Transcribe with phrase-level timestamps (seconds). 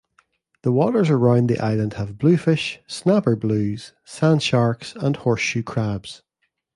[0.63, 6.23] The waters around the island have bluefish, snapper blues, sand sharks, and horseshoe crabs.